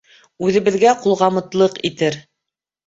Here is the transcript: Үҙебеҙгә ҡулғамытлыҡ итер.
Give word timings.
Үҙебеҙгә 0.47 0.95
ҡулғамытлыҡ 1.05 1.81
итер. 1.93 2.23